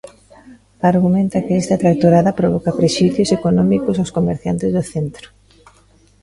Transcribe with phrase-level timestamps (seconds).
[0.91, 5.27] Argumenta que esta tractorada provoca prexuízos económicos aos comerciantes do centro.